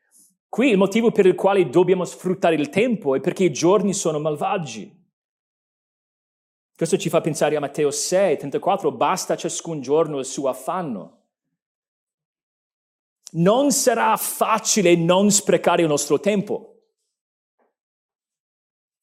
[0.50, 4.20] Qui il motivo per il quale dobbiamo sfruttare il tempo è perché i giorni sono
[4.20, 4.94] malvagi.
[6.76, 11.28] Questo ci fa pensare a Matteo 6, 34, basta ciascun giorno il suo affanno.
[13.32, 16.79] Non sarà facile non sprecare il nostro tempo.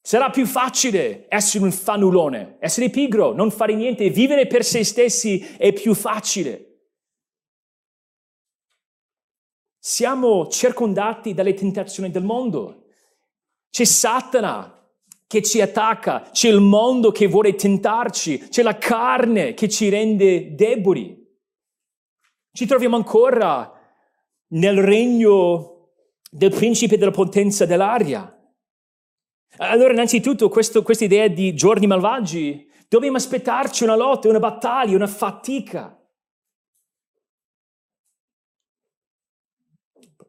[0.07, 5.41] Sarà più facile essere un fanulone, essere pigro, non fare niente, vivere per se stessi
[5.59, 6.93] è più facile.
[9.77, 12.85] Siamo circondati dalle tentazioni del mondo.
[13.69, 14.89] C'è Satana
[15.27, 20.55] che ci attacca, c'è il mondo che vuole tentarci, c'è la carne che ci rende
[20.55, 21.21] deboli.
[22.53, 23.73] Ci troviamo ancora
[24.51, 25.95] nel regno
[26.31, 28.31] del principe della potenza dell'aria.
[29.59, 35.99] Allora, innanzitutto, questa idea di giorni malvagi, dobbiamo aspettarci una lotta, una battaglia, una fatica.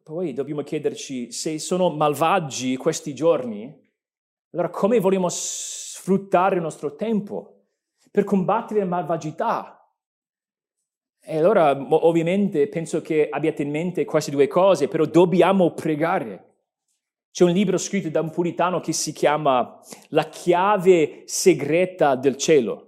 [0.02, 3.86] Poi dobbiamo chiederci se sono malvagi questi giorni,
[4.52, 7.66] allora come vogliamo sfruttare il nostro tempo
[8.10, 9.74] per combattere la malvagità?
[11.20, 16.47] E allora ovviamente penso che abbiate in mente queste due cose, però dobbiamo pregare.
[17.30, 22.84] C'è un libro scritto da un puritano che si chiama La chiave segreta del cielo.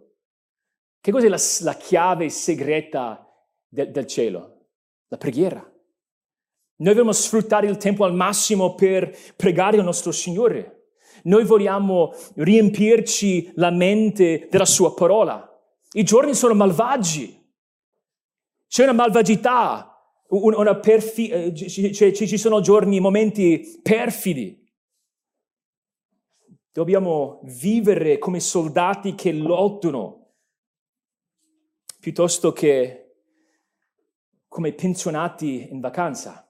[1.00, 3.26] Che cos'è la, la chiave segreta
[3.68, 4.66] de, del cielo?
[5.09, 5.59] La preghiera.
[6.76, 10.92] Noi vogliamo sfruttare il tempo al massimo per pregare il nostro Signore.
[11.24, 15.46] Noi vogliamo riempirci la mente della sua parola.
[15.92, 17.38] I giorni sono malvagi.
[18.66, 19.89] C'è una malvagità,
[20.31, 24.59] una perfi- eh, ci sono giorni, momenti perfidi.
[26.73, 30.35] Dobbiamo vivere come soldati che lottano,
[31.99, 33.01] piuttosto che
[34.47, 36.45] come pensionati in vacanza.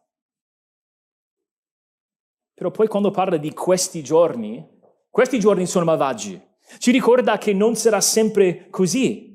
[2.54, 6.38] Però poi quando parla di questi giorni, questi giorni sono malvagi.
[6.78, 9.29] Ci ricorda che non sarà sempre così.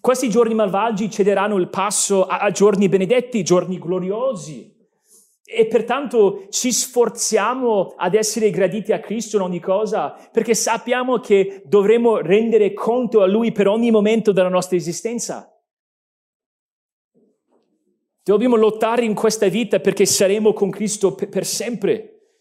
[0.00, 4.74] Questi giorni malvagi cederanno il passo a, a giorni benedetti, giorni gloriosi.
[5.48, 11.62] E pertanto ci sforziamo ad essere graditi a Cristo in ogni cosa, perché sappiamo che
[11.64, 15.48] dovremo rendere conto a Lui per ogni momento della nostra esistenza.
[18.24, 22.32] Dobbiamo lottare in questa vita perché saremo con Cristo per, per sempre.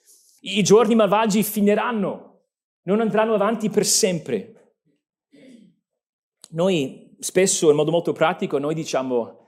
[0.41, 2.41] I giorni malvagi finiranno,
[2.85, 4.73] non andranno avanti per sempre.
[6.49, 9.45] Noi spesso in modo molto pratico noi diciamo,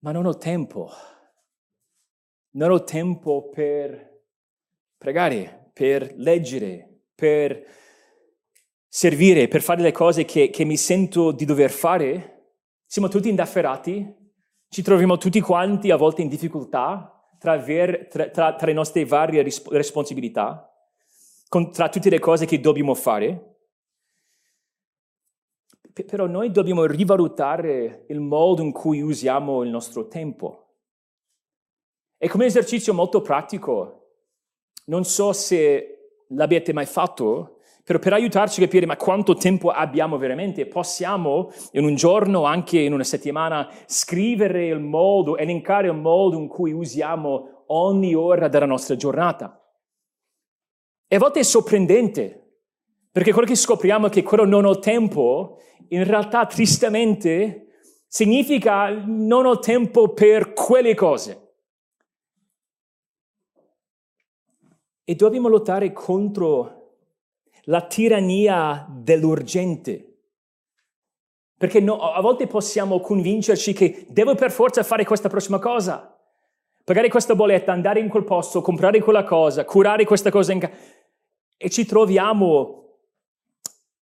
[0.00, 0.90] ma non ho tempo,
[2.52, 4.24] non ho tempo per
[4.96, 7.64] pregare, per leggere, per
[8.86, 12.52] servire, per fare le cose che, che mi sento di dover fare.
[12.86, 14.16] Siamo tutti indafferati,
[14.68, 19.04] ci troviamo tutti quanti a volte in difficoltà tra, ver, tra, tra, tra le nostre
[19.04, 20.72] varie responsabilità,
[21.48, 23.47] con, tra tutte le cose che dobbiamo fare
[25.92, 30.66] però noi dobbiamo rivalutare il modo in cui usiamo il nostro tempo.
[32.16, 34.10] E come esercizio molto pratico,
[34.86, 40.18] non so se l'abbiate mai fatto, però per aiutarci a capire ma quanto tempo abbiamo
[40.18, 46.36] veramente, possiamo in un giorno, anche in una settimana, scrivere il modo, elencare il modo
[46.36, 49.58] in cui usiamo ogni ora della nostra giornata.
[51.06, 52.48] E a volte è sorprendente,
[53.10, 55.56] perché quello che scopriamo è che quello non ho tempo
[55.88, 57.68] in realtà tristemente
[58.06, 61.46] significa non ho tempo per quelle cose.
[65.04, 66.96] E dobbiamo lottare contro
[67.64, 70.04] la tirannia dell'urgente.
[71.56, 76.14] Perché no, a volte possiamo convincerci che devo per forza fare questa prossima cosa.
[76.84, 80.74] Pagare questa bolletta, andare in quel posto, comprare quella cosa, curare questa cosa in casa.
[81.56, 82.87] E ci troviamo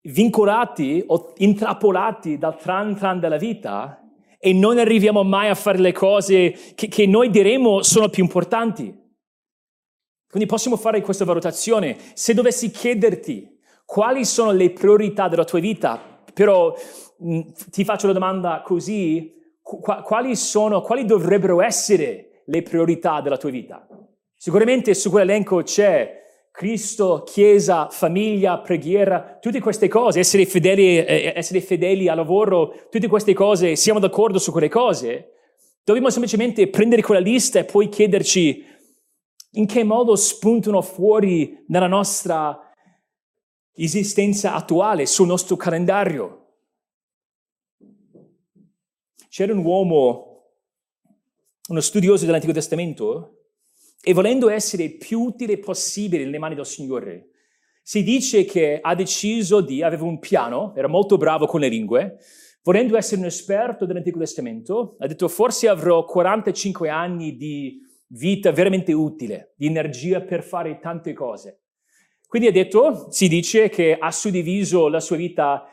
[0.05, 3.99] vincolati o intrappolati dal tran tran della vita
[4.37, 9.03] e non arriviamo mai a fare le cose che, che noi diremo sono più importanti.
[10.29, 11.97] Quindi possiamo fare questa valutazione.
[12.13, 15.99] Se dovessi chiederti quali sono le priorità della tua vita,
[16.33, 16.75] però
[17.17, 17.39] mh,
[17.71, 23.49] ti faccio la domanda così, qu- quali sono, quali dovrebbero essere le priorità della tua
[23.49, 23.87] vita?
[24.35, 26.24] Sicuramente su quell'elenco c'è
[26.55, 33.09] Cristo, Chiesa, famiglia, preghiera, tutte queste cose, essere fedeli, eh, essere fedeli al lavoro, tutte
[33.09, 35.33] queste cose, siamo d'accordo su quelle cose.
[35.83, 38.65] Dobbiamo semplicemente prendere quella lista e poi chiederci
[39.51, 42.71] in che modo spuntano fuori nella nostra
[43.73, 46.53] esistenza attuale, sul nostro calendario.
[49.27, 50.51] C'era un uomo,
[51.67, 53.34] uno studioso dell'Antico Testamento,
[54.07, 57.29] e volendo essere più utile possibile nelle mani del Signore,
[57.81, 62.19] si dice che ha deciso di, aveva un piano, era molto bravo con le lingue,
[62.61, 68.93] volendo essere un esperto dell'Antico Testamento, ha detto forse avrò 45 anni di vita veramente
[68.93, 71.61] utile, di energia per fare tante cose.
[72.27, 75.63] Quindi ha detto, si dice che ha suddiviso la sua vita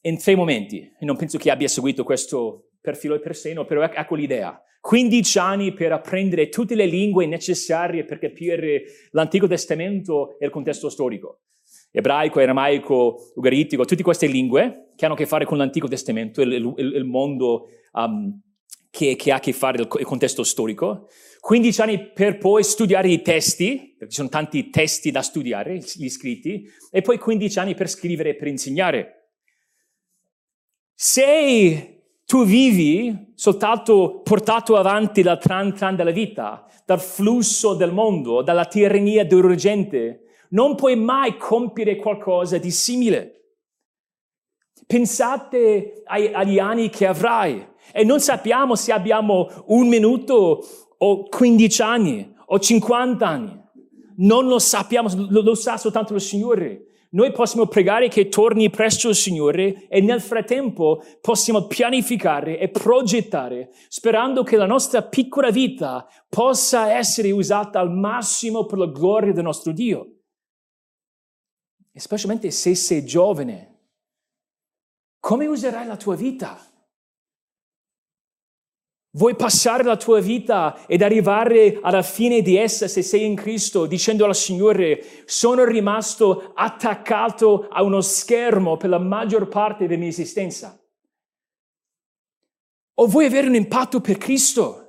[0.00, 3.66] in tre momenti, e non penso che abbia seguito questo per filo e per seno,
[3.66, 4.58] però ecco l'idea.
[4.86, 10.88] 15 anni per apprendere tutte le lingue necessarie per capire l'Antico Testamento e il contesto
[10.88, 11.40] storico.
[11.90, 16.52] Ebraico, aramaico, ugaritico, tutte queste lingue che hanno a che fare con l'Antico Testamento, il,
[16.52, 18.40] il, il mondo um,
[18.88, 21.08] che, che, ha a che fare con il contesto storico.
[21.40, 26.08] 15 anni per poi studiare i testi, perché ci sono tanti testi da studiare, gli
[26.08, 29.30] scritti, e poi 15 anni per scrivere e per insegnare.
[30.94, 38.42] Sei tu vivi soltanto portato avanti dal tran tran della vita, dal flusso del mondo,
[38.42, 40.22] dalla tirannia dell'urgente.
[40.50, 43.32] Non puoi mai compiere qualcosa di simile.
[44.86, 50.64] Pensate ai, agli anni che avrai e non sappiamo se abbiamo un minuto
[50.98, 53.64] o 15 anni o 50 anni.
[54.18, 56.86] Non lo sappiamo, lo, lo sa soltanto il Signore.
[57.16, 63.70] Noi possiamo pregare che torni presto il Signore e nel frattempo possiamo pianificare e progettare
[63.88, 69.44] sperando che la nostra piccola vita possa essere usata al massimo per la gloria del
[69.44, 70.16] nostro Dio.
[71.90, 73.78] E specialmente se sei giovane.
[75.18, 76.60] Come userai la tua vita?
[79.16, 83.86] Vuoi passare la tua vita ed arrivare alla fine di essa se sei in Cristo
[83.86, 90.08] dicendo al Signore sono rimasto attaccato a uno schermo per la maggior parte della mia
[90.08, 90.78] esistenza?
[92.98, 94.82] O vuoi avere un impatto per Cristo?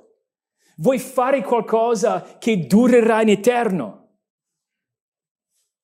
[0.76, 4.08] Vuoi fare qualcosa che durerà in eterno?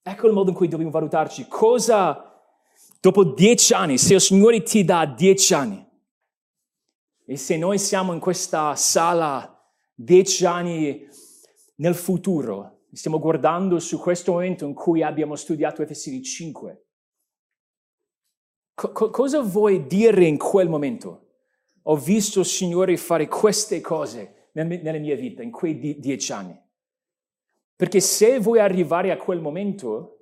[0.03, 1.47] Ecco il modo in cui dobbiamo valutarci.
[1.49, 2.43] Cosa,
[3.01, 5.84] dopo dieci anni, se il Signore ti dà dieci anni,
[7.27, 9.51] e se noi siamo in questa sala
[9.95, 11.09] dieci anni
[11.77, 16.85] nel futuro, stiamo guardando su questo momento in cui abbiamo studiato Efesini 5,
[18.75, 21.21] co- cosa vuoi dire in quel momento?
[21.85, 26.59] Ho visto il Signore fare queste cose nella mia vita, in quei die- dieci anni.
[27.77, 30.19] Perché se vuoi arrivare a quel momento,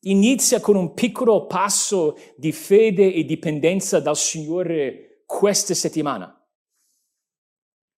[0.00, 6.38] inizia con un piccolo passo di fede e dipendenza dal Signore questa settimana.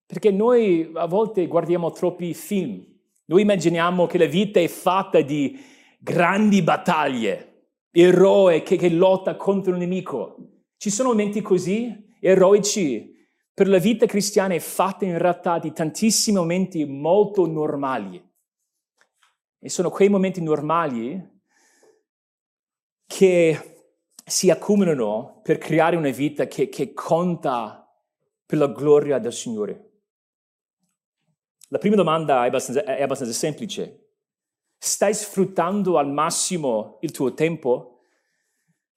[0.06, 2.84] Perché noi a volte guardiamo troppi film,
[3.26, 5.58] noi immaginiamo che la vita è fatta di
[5.98, 10.36] grandi battaglie, eroi che, che lotta contro il nemico.
[10.76, 13.14] Ci sono momenti così, eroici,
[13.52, 18.22] per la vita cristiana è fatta in realtà di tantissimi momenti molto normali.
[19.58, 21.40] E sono quei momenti normali
[23.06, 23.75] che
[24.28, 27.88] si accumulano per creare una vita che, che conta
[28.44, 29.90] per la gloria del Signore.
[31.68, 34.14] La prima domanda è abbastanza, è abbastanza semplice.
[34.76, 38.00] Stai sfruttando al massimo il tuo tempo?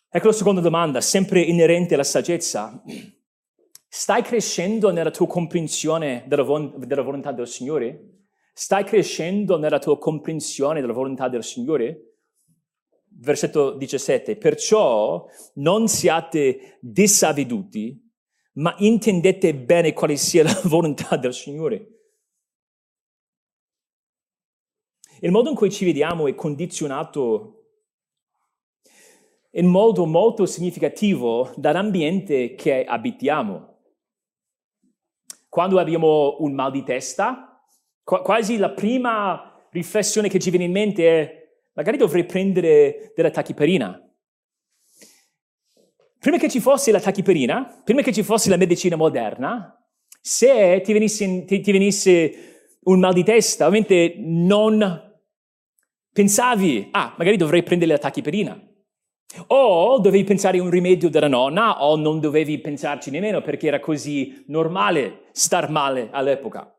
[0.09, 2.81] Ecco la seconda domanda, sempre inerente alla saggezza.
[3.87, 6.43] Stai crescendo nella tua comprensione della,
[6.77, 8.25] della volontà del Signore?
[8.51, 12.08] Stai crescendo nella tua comprensione della volontà del Signore?
[13.19, 18.07] Versetto 17, perciò non siate disavveduti,
[18.53, 21.93] ma intendete bene quale sia la volontà del Signore.
[25.21, 27.55] Il modo in cui ci vediamo è condizionato
[29.53, 33.77] in modo molto significativo dall'ambiente che abitiamo.
[35.49, 37.61] Quando abbiamo un mal di testa,
[38.03, 41.38] quasi la prima riflessione che ci viene in mente è
[41.79, 44.05] magari dovrei prendere della tachiperina.
[46.19, 49.81] Prima che ci fosse la tachiperina, prima che ci fosse la medicina moderna,
[50.19, 55.21] se ti venisse, ti, ti venisse un mal di testa, ovviamente non
[56.11, 58.61] pensavi, ah, magari dovrei prendere la tachiperina.
[59.47, 63.79] O dovevi pensare a un rimedio della nonna, o non dovevi pensarci nemmeno perché era
[63.79, 66.75] così normale star male all'epoca.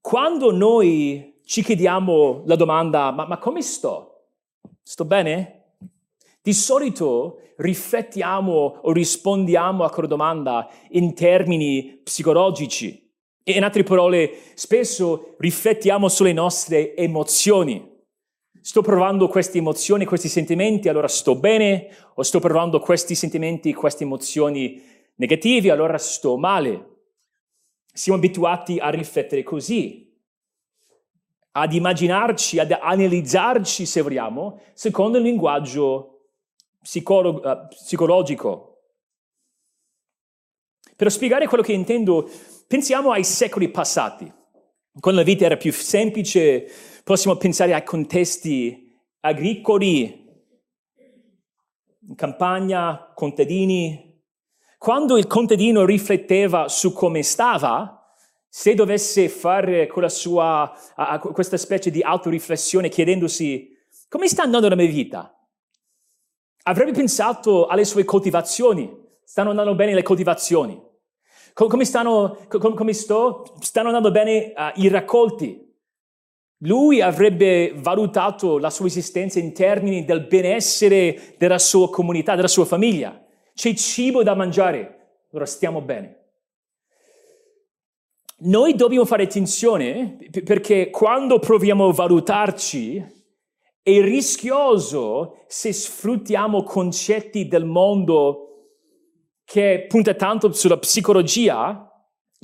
[0.00, 4.28] Quando noi ci chiediamo la domanda, ma, ma come sto?
[4.82, 5.64] Sto bene?
[6.40, 13.06] Di solito riflettiamo o rispondiamo a quella domanda in termini psicologici.
[13.44, 18.00] In altre parole, spesso riflettiamo sulle nostre emozioni.
[18.62, 24.04] Sto provando queste emozioni, questi sentimenti, allora sto bene, o sto provando questi sentimenti, queste
[24.04, 24.82] emozioni
[25.16, 26.86] negativi, allora sto male.
[27.92, 30.11] Siamo abituati a riflettere così
[31.52, 36.28] ad immaginarci, ad analizzarci, se vogliamo, secondo il linguaggio
[36.80, 38.68] psicolo- uh, psicologico.
[40.96, 42.28] Per spiegare quello che intendo,
[42.66, 44.32] pensiamo ai secoli passati.
[44.98, 46.66] Quando la vita era più semplice,
[47.02, 50.20] possiamo pensare ai contesti agricoli,
[52.08, 54.20] in campagna, contadini.
[54.78, 58.01] Quando il contadino rifletteva su come stava,
[58.54, 60.70] se dovesse fare sua,
[61.32, 63.74] questa specie di autoriflessione chiedendosi
[64.10, 65.34] come sta andando la mia vita,
[66.64, 68.94] avrebbe pensato alle sue coltivazioni.
[69.24, 70.78] Stanno andando bene le coltivazioni.
[71.54, 73.56] Come stanno, come sto?
[73.60, 75.74] stanno andando bene uh, i raccolti.
[76.58, 82.66] Lui avrebbe valutato la sua esistenza in termini del benessere della sua comunità, della sua
[82.66, 83.18] famiglia.
[83.54, 86.21] C'è cibo da mangiare, allora stiamo bene.
[88.44, 92.96] Noi dobbiamo fare attenzione perché quando proviamo a valutarci
[93.80, 98.70] è rischioso se sfruttiamo concetti del mondo
[99.44, 101.88] che punta tanto sulla psicologia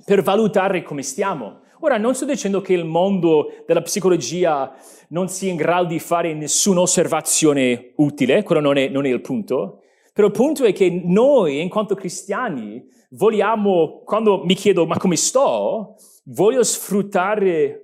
[0.04, 1.62] per valutare come stiamo.
[1.80, 4.72] Ora, non sto dicendo che il mondo della psicologia
[5.08, 9.20] non sia in grado di fare nessuna osservazione utile, quello non è, non è il
[9.20, 9.77] punto,
[10.18, 15.14] però il punto è che noi, in quanto cristiani, vogliamo, quando mi chiedo ma come
[15.14, 15.94] sto,
[16.24, 17.82] voglio sfruttare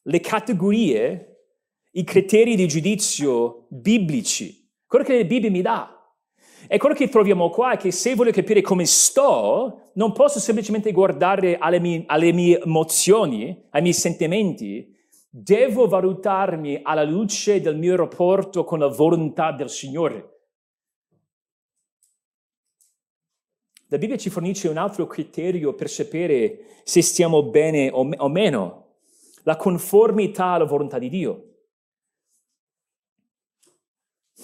[0.00, 1.48] le categorie,
[1.90, 6.08] i criteri di giudizio biblici, quello che la Bibbia mi dà.
[6.68, 10.92] E quello che troviamo qua è che se voglio capire come sto, non posso semplicemente
[10.92, 14.88] guardare alle mie, alle mie emozioni, ai miei sentimenti,
[15.28, 20.28] devo valutarmi alla luce del mio rapporto con la volontà del Signore.
[23.88, 28.28] La Bibbia ci fornisce un altro criterio per sapere se stiamo bene o, me- o
[28.28, 28.84] meno,
[29.42, 31.48] la conformità alla volontà di Dio.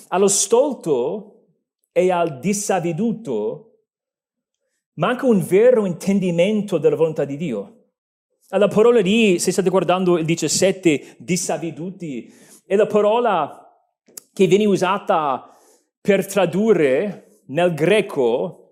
[0.09, 1.47] Allo stolto
[1.93, 3.67] e al disavveduto
[4.95, 7.77] manca un vero intendimento della volontà di Dio.
[8.49, 12.33] La parola lì, se state guardando il 17, disavveduti,
[12.67, 13.65] è la parola
[14.33, 15.57] che viene usata
[16.01, 18.70] per tradurre nel greco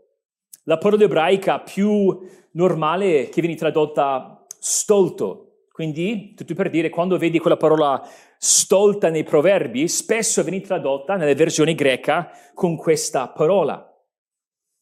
[0.68, 2.20] la parola ebraica più
[2.52, 5.62] normale che viene tradotta stolto.
[5.72, 8.06] Quindi, tutto per dire, quando vedi quella parola
[8.36, 13.82] stolta nei proverbi, spesso viene tradotta nelle versioni greca con questa parola.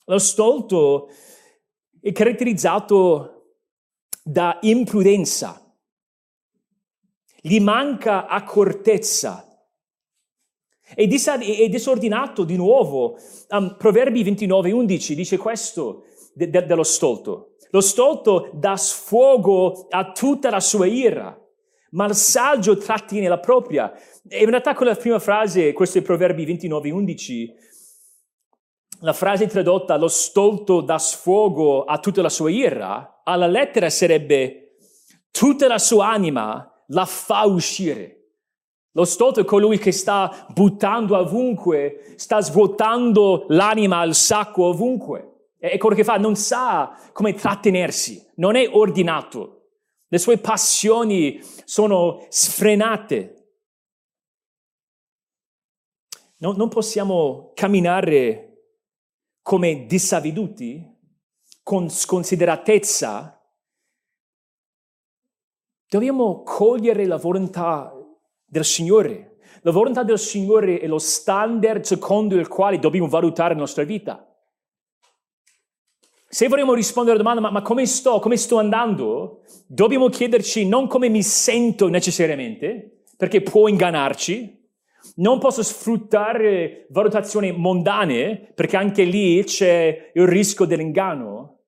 [0.06, 1.08] Lo stolto
[2.00, 3.54] è caratterizzato
[4.24, 5.60] da imprudenza,
[7.40, 9.45] gli manca accortezza,
[10.94, 13.18] è, disordinato di nuovo.
[13.48, 17.56] Um, Proverbi 29, 11 dice questo de- de- dello stolto.
[17.70, 21.36] Lo stolto dà sfogo a tutta la sua ira,
[21.90, 23.92] ma il saggio trattiene la propria.
[24.28, 27.54] E in realtà con la prima frase, questo è Proverbi 29, 11,
[29.00, 34.76] la frase tradotta lo stolto dà sfogo a tutta la sua ira, alla lettera sarebbe
[35.30, 38.15] tutta la sua anima la fa uscire.
[38.96, 45.50] Lo stolto è colui che sta buttando ovunque, sta svuotando l'anima al sacco ovunque.
[45.58, 49.64] È quello che fa, non sa come trattenersi, non è ordinato.
[50.08, 53.50] Le sue passioni sono sfrenate.
[56.38, 58.78] No, non possiamo camminare
[59.42, 60.82] come disavveduti,
[61.62, 63.46] con sconsideratezza.
[65.86, 67.95] Dobbiamo cogliere la volontà
[68.56, 69.36] del Signore.
[69.62, 74.26] La volontà del Signore è lo standard secondo il quale dobbiamo valutare la nostra vita.
[76.28, 80.86] Se vorremmo rispondere alla domanda, ma, ma, come sto, come sto andando, dobbiamo chiederci non
[80.86, 84.64] come mi sento necessariamente, perché può ingannarci,
[85.16, 91.60] non posso sfruttare valutazioni mondane, perché anche lì c'è il rischio dell'inganno.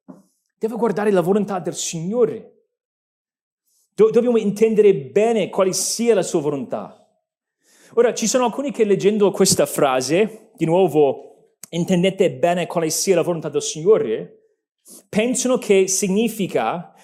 [0.58, 2.57] Devo guardare la volontà del Signore.
[3.98, 7.04] Do- dobbiamo intendere bene quale sia la sua volontà.
[7.94, 13.22] Ora, ci sono alcuni che leggendo questa frase, di nuovo, intendete bene quale sia la
[13.22, 14.52] volontà del Signore,
[15.08, 16.94] pensano che significa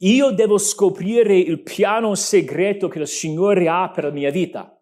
[0.00, 4.78] io devo scoprire il piano segreto che il Signore ha per la mia vita.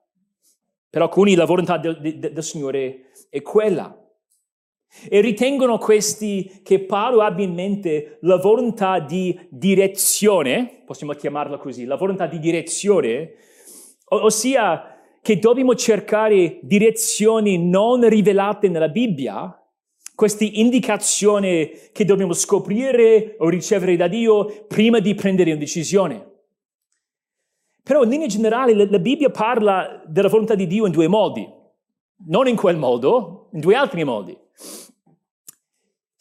[0.90, 3.96] Per alcuni la volontà del, del, del Signore è quella.
[5.08, 11.84] E ritengono questi che Paolo abbia in mente la volontà di direzione, possiamo chiamarla così,
[11.84, 13.34] la volontà di direzione,
[14.06, 19.54] ossia che dobbiamo cercare direzioni non rivelate nella Bibbia,
[20.14, 26.28] queste indicazioni che dobbiamo scoprire o ricevere da Dio prima di prendere una decisione.
[27.82, 31.48] Però in linea generale la, Bibbia parla della volontà di Dio in due modi,
[32.26, 34.36] non in quel modo, in due altri modi.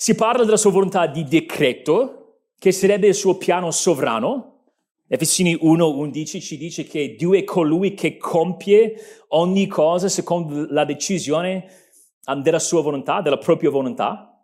[0.01, 4.67] Si parla della sua volontà di decreto, che sarebbe il suo piano sovrano.
[5.05, 8.95] Efesini 1.11 ci dice che Dio è colui che compie
[9.29, 11.69] ogni cosa secondo la decisione
[12.41, 14.41] della sua volontà, della propria volontà.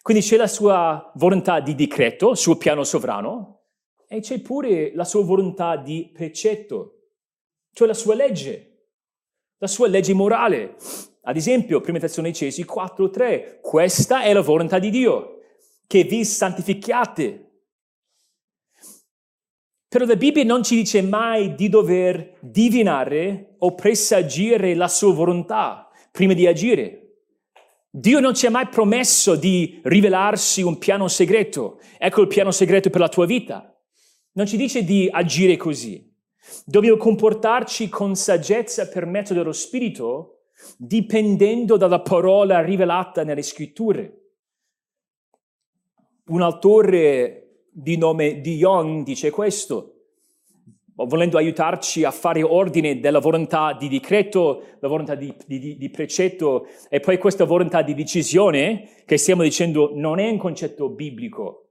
[0.00, 3.64] Quindi c'è la sua volontà di decreto, il suo piano sovrano,
[4.08, 7.10] e c'è pure la sua volontà di precetto,
[7.74, 8.86] cioè la sua legge,
[9.58, 10.76] la sua legge morale.
[11.28, 15.40] Ad esempio, 1 Tessalonicesi 4.3, questa è la volontà di Dio,
[15.88, 17.62] che vi santificate.
[19.88, 25.90] Però la Bibbia non ci dice mai di dover divinare o presagire la sua volontà
[26.12, 27.22] prima di agire.
[27.90, 31.80] Dio non ci ha mai promesso di rivelarsi un piano segreto.
[31.98, 33.76] Ecco il piano segreto per la tua vita.
[34.32, 36.08] Non ci dice di agire così.
[36.64, 40.35] Dobbiamo comportarci con saggezza per mezzo dello Spirito,
[40.76, 44.20] dipendendo dalla parola rivelata nelle scritture.
[46.26, 49.96] Un autore di nome Dion dice questo
[51.04, 56.66] volendo aiutarci a fare ordine della volontà di decreto, la volontà di, di, di, precetto
[56.88, 61.68] e poi questa volontà di decisione che stiamo dicendo non è un concetto biblico.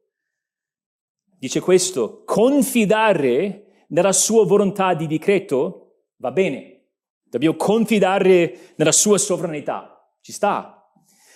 [1.39, 6.74] Dice questo, confidare nella sua volontà di decreto va bene,
[7.29, 10.71] dobbiamo confidare nella sua sovranità, ci sta.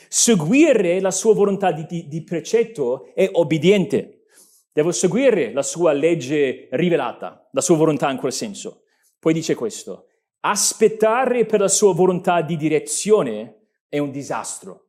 [0.08, 4.24] Seguire la sua volontà di, di precetto è obbediente.
[4.72, 8.84] Devo seguire la sua legge rivelata, la sua volontà in quel senso.
[9.20, 10.08] Poi dice questo,
[10.42, 14.88] aspettare per la sua volontà di direzione è un disastro.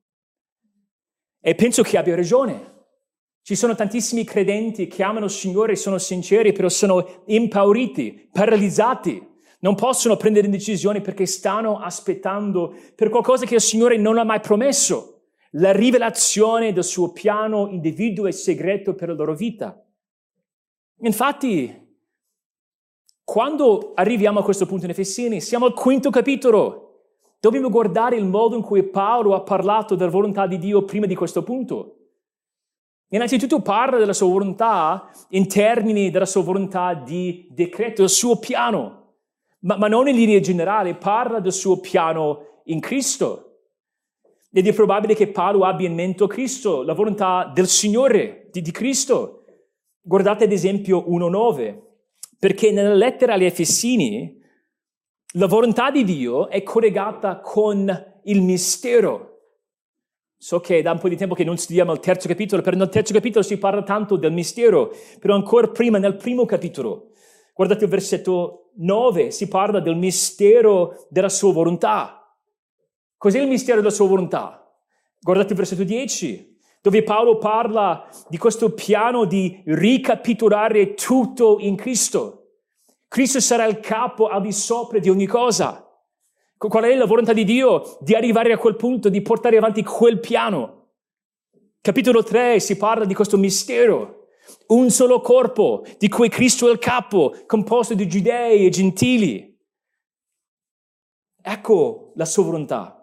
[1.41, 2.79] E penso che abbia ragione.
[3.43, 9.29] Ci sono tantissimi credenti che amano il Signore, sono sinceri, però sono impauriti, paralizzati.
[9.61, 14.41] Non possono prendere decisioni perché stanno aspettando per qualcosa che il Signore non ha mai
[14.41, 15.21] promesso
[15.55, 19.85] la rivelazione del suo piano individuo e segreto per la loro vita.
[21.03, 21.89] Infatti,
[23.25, 26.87] quando arriviamo a questo punto in Efesini, siamo al quinto capitolo.
[27.39, 31.15] Dobbiamo guardare il modo in cui Paolo ha parlato della volontà di Dio prima di
[31.15, 31.97] questo punto.
[33.09, 39.00] Innanzitutto parla della sua volontà in termini della sua volontà di decreto, del suo piano,
[39.61, 43.47] ma, ma non in linea generale, parla del suo piano in Cristo.
[44.53, 48.71] Ed è probabile che Paolo abbia in mente Cristo, la volontà del Signore, di, di
[48.71, 49.45] Cristo.
[50.01, 51.79] Guardate ad esempio 1.9,
[52.39, 54.39] perché nella lettera agli Efesini
[55.35, 57.89] la volontà di Dio è collegata con
[58.25, 59.29] il mistero.
[60.37, 62.89] So che da un po' di tempo che non studiamo il terzo capitolo, però nel
[62.89, 64.91] terzo capitolo si parla tanto del mistero,
[65.21, 67.10] però ancora prima, nel primo capitolo,
[67.55, 72.35] guardate il versetto 9, si parla del mistero della sua volontà.
[73.17, 74.73] Cos'è il mistero della sua volontà?
[75.21, 82.37] Guardate il versetto 10, dove Paolo parla di questo piano di ricapitolare tutto in Cristo.
[83.09, 85.85] Cristo sarà il capo al di sopra di ogni cosa.
[86.57, 87.99] Qual è la volontà di Dio?
[88.01, 90.89] Di arrivare a quel punto, di portare avanti quel piano.
[91.81, 94.20] Capitolo 3 si parla di questo mistero.
[94.69, 99.59] Un solo corpo, di cui Cristo è il capo, composto di giudei e gentili.
[101.43, 102.97] Ecco la volontà.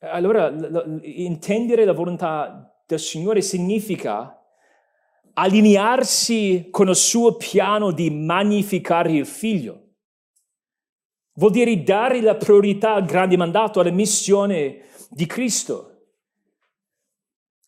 [0.00, 4.36] Allora, l- intendere la volontà del Signore significa
[5.34, 9.78] allinearsi con il suo piano di magnificare il figlio.
[11.34, 15.91] Vuol dire dare la priorità al grande mandato, alla missione di Cristo.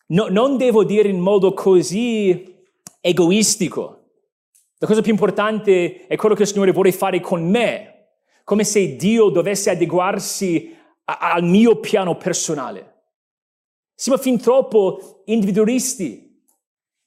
[0.07, 2.53] No, non devo dire in modo così
[2.99, 4.03] egoistico.
[4.77, 8.09] La cosa più importante è quello che il Signore vuole fare con me,
[8.43, 10.75] come se Dio dovesse adeguarsi
[11.05, 12.93] al mio piano personale.
[13.95, 16.23] Siamo fin troppo individualisti.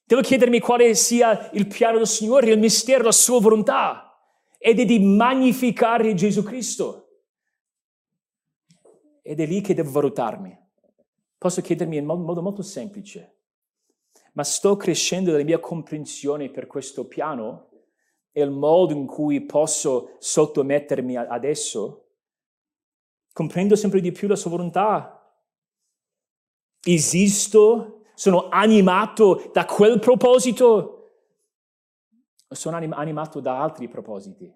[0.04, 4.18] Devo chiedermi quale sia il piano del Signore, il mistero, la sua volontà,
[4.58, 7.08] ed è di magnificare Gesù Cristo.
[9.22, 10.66] Ed è lì che devo valutarmi.
[11.38, 13.36] Posso chiedermi in modo molto semplice,
[14.32, 17.70] ma sto crescendo nella mia comprensione per questo piano
[18.32, 22.08] e il modo in cui posso sottomettermi adesso?
[23.38, 25.32] comprendo sempre di più la sua volontà.
[26.82, 31.12] Esisto, sono animato da quel proposito,
[32.48, 34.52] o sono anim- animato da altri propositi.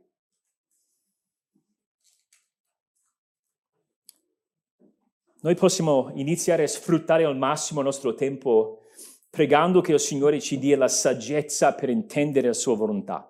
[5.43, 8.83] Noi possiamo iniziare a sfruttare al massimo il nostro tempo
[9.29, 13.29] pregando che il Signore ci dia la saggezza per intendere la sua volontà.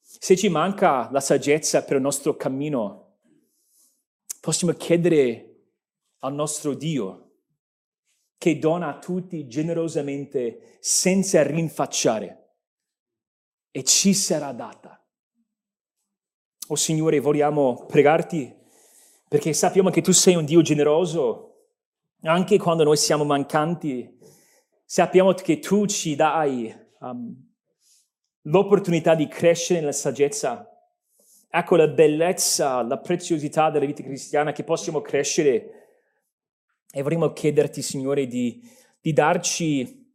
[0.00, 3.16] Se ci manca la saggezza per il nostro cammino,
[4.40, 5.70] possiamo chiedere
[6.20, 7.32] al nostro Dio
[8.38, 12.58] che dona a tutti generosamente senza rinfacciare
[13.72, 15.04] e ci sarà data.
[16.68, 18.62] Oh Signore, vogliamo pregarti
[19.28, 21.54] perché sappiamo che tu sei un Dio generoso,
[22.22, 24.18] anche quando noi siamo mancanti,
[24.84, 27.34] sappiamo che tu ci dai um,
[28.42, 30.68] l'opportunità di crescere nella saggezza.
[31.48, 35.70] Ecco la bellezza, la preziosità della vita cristiana che possiamo crescere.
[36.90, 38.62] E vorremmo chiederti, Signore, di,
[39.00, 40.12] di darci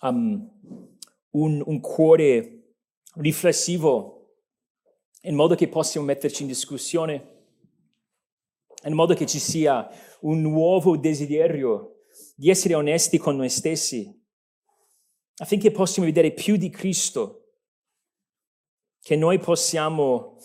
[0.00, 0.48] um,
[1.30, 2.74] un, un cuore
[3.14, 4.12] riflessivo
[5.22, 7.35] in modo che possiamo metterci in discussione,
[8.84, 9.88] in modo che ci sia
[10.20, 12.02] un nuovo desiderio
[12.34, 14.12] di essere onesti con noi stessi,
[15.38, 17.42] affinché possiamo vedere più di Cristo
[19.00, 20.38] che noi possiamo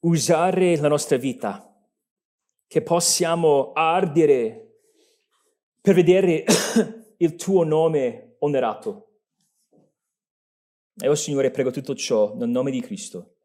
[0.00, 1.66] usare la nostra vita,
[2.66, 4.78] che possiamo ardere
[5.80, 6.44] per vedere
[7.18, 9.06] il tuo nome onerato.
[10.96, 13.36] E oh Signore, prego tutto ciò nel nome di Cristo.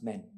[0.00, 0.34] Amen.